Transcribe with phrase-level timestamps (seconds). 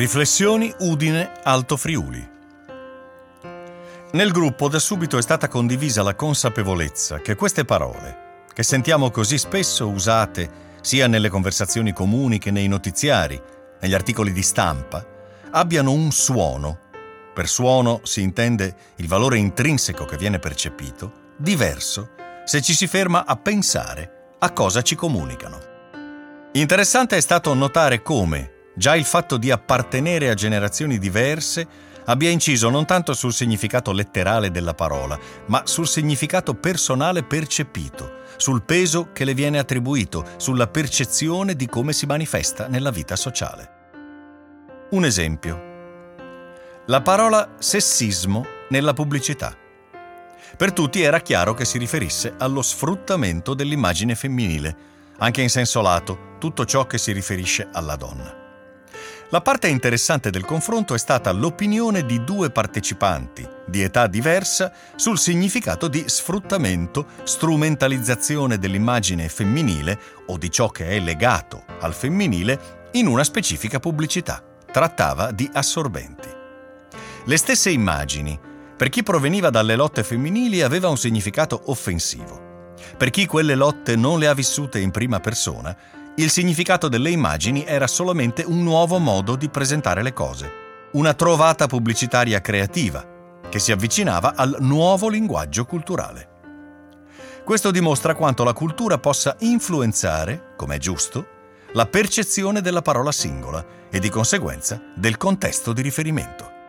[0.00, 2.26] Riflessioni Udine Alto Friuli.
[4.12, 9.36] Nel gruppo da subito è stata condivisa la consapevolezza che queste parole, che sentiamo così
[9.36, 13.38] spesso usate sia nelle conversazioni comuni che nei notiziari,
[13.78, 15.04] negli articoli di stampa,
[15.50, 16.78] abbiano un suono.
[17.34, 22.12] Per suono si intende il valore intrinseco che viene percepito, diverso
[22.46, 25.58] se ci si ferma a pensare a cosa ci comunicano.
[26.52, 31.68] Interessante è stato notare come, Già il fatto di appartenere a generazioni diverse
[32.06, 35.18] abbia inciso non tanto sul significato letterale della parola,
[35.48, 41.92] ma sul significato personale percepito, sul peso che le viene attribuito, sulla percezione di come
[41.92, 43.70] si manifesta nella vita sociale.
[44.92, 45.62] Un esempio.
[46.86, 49.54] La parola sessismo nella pubblicità.
[50.56, 54.74] Per tutti era chiaro che si riferisse allo sfruttamento dell'immagine femminile,
[55.18, 58.48] anche in senso lato, tutto ciò che si riferisce alla donna.
[59.32, 65.20] La parte interessante del confronto è stata l'opinione di due partecipanti, di età diversa, sul
[65.20, 73.06] significato di sfruttamento, strumentalizzazione dell'immagine femminile o di ciò che è legato al femminile in
[73.06, 74.42] una specifica pubblicità.
[74.66, 76.28] Trattava di assorbenti.
[77.24, 78.36] Le stesse immagini,
[78.76, 82.74] per chi proveniva dalle lotte femminili, aveva un significato offensivo.
[82.96, 85.76] Per chi quelle lotte non le ha vissute in prima persona,
[86.16, 90.52] il significato delle immagini era solamente un nuovo modo di presentare le cose,
[90.92, 93.06] una trovata pubblicitaria creativa
[93.48, 96.28] che si avvicinava al nuovo linguaggio culturale.
[97.44, 101.38] Questo dimostra quanto la cultura possa influenzare, come è giusto,
[101.72, 106.59] la percezione della parola singola e di conseguenza del contesto di riferimento.